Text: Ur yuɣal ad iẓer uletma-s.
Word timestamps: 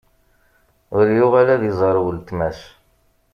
Ur 0.97 1.05
yuɣal 1.17 1.47
ad 1.55 1.63
iẓer 1.69 1.95
uletma-s. 2.07 2.61